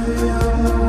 [0.00, 0.79] Yeah.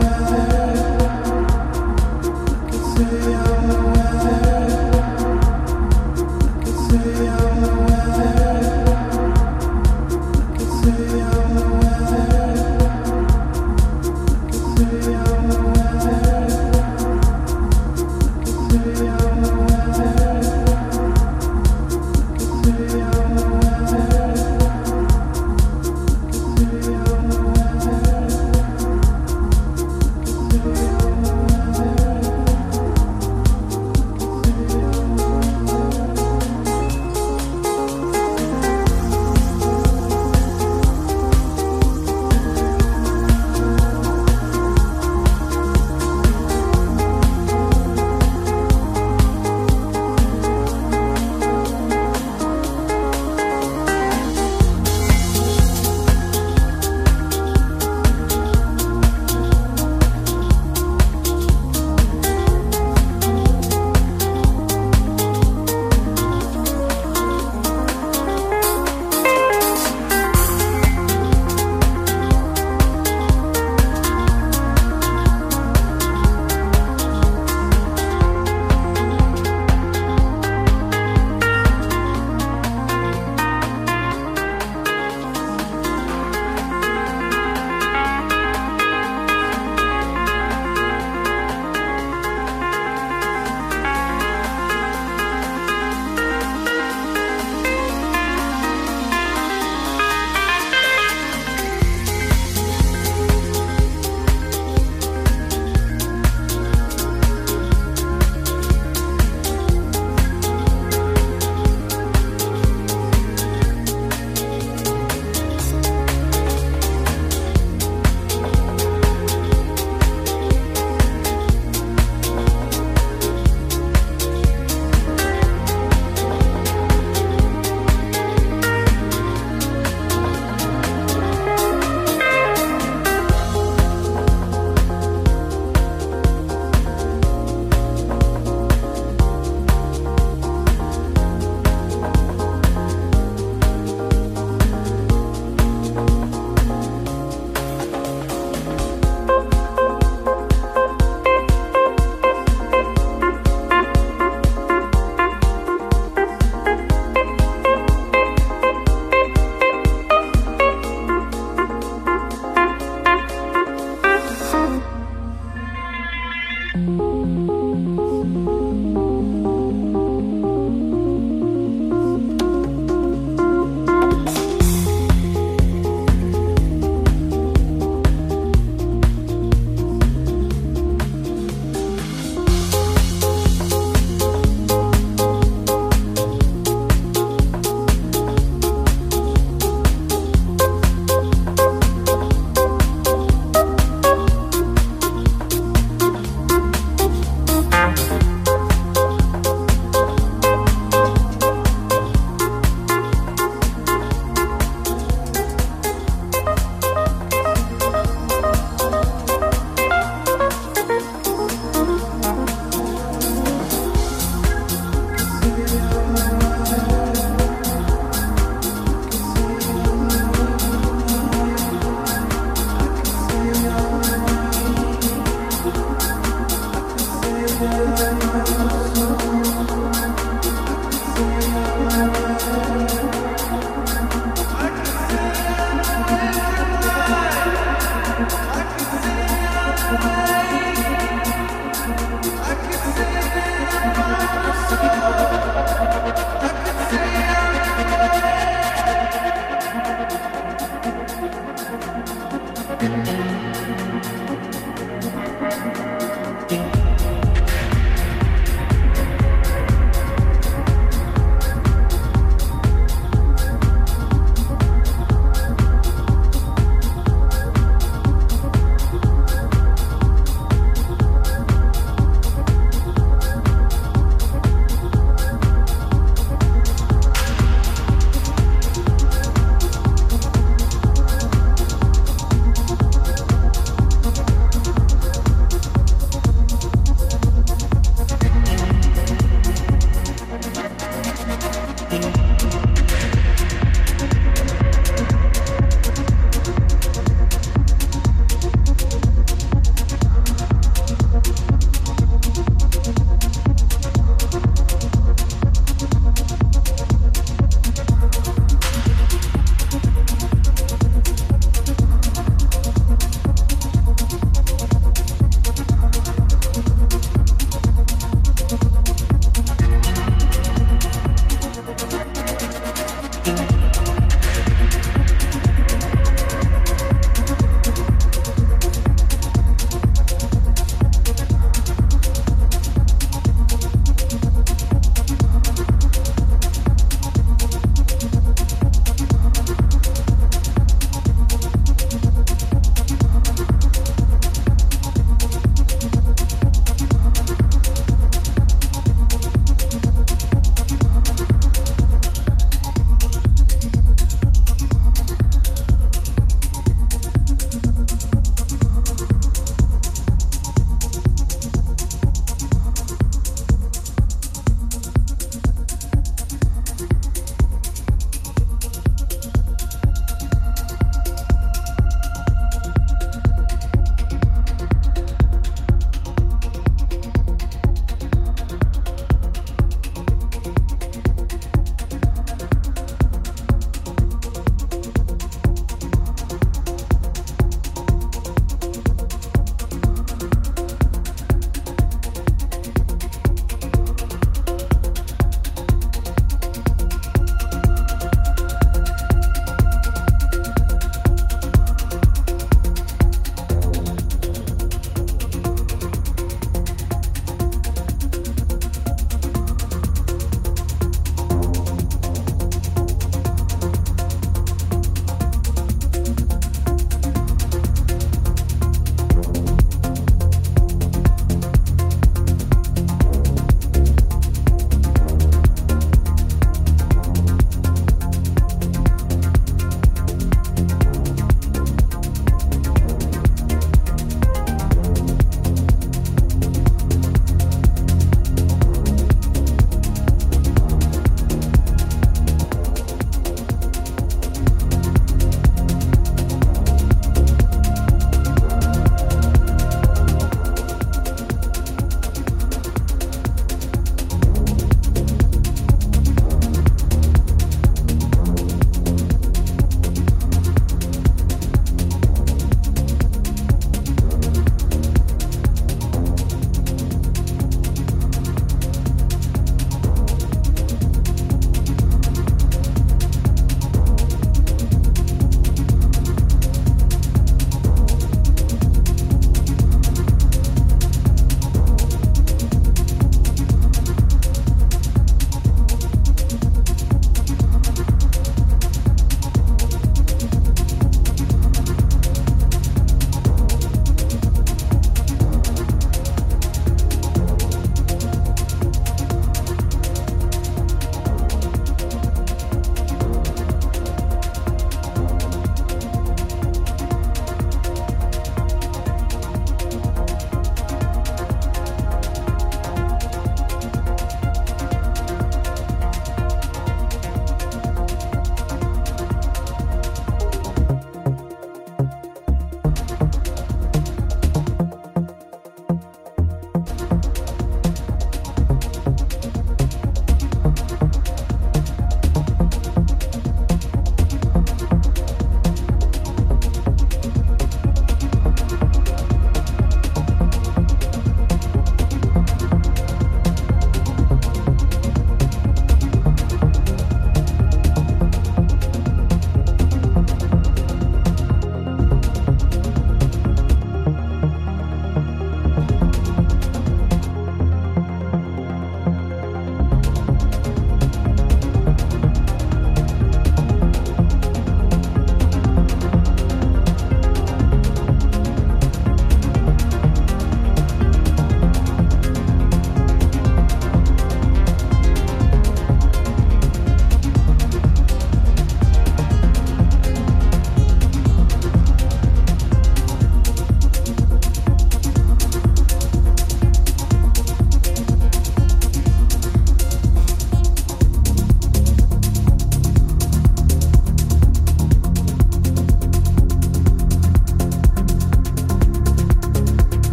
[239.92, 240.41] Bye.